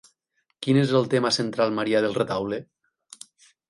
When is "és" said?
0.85-0.95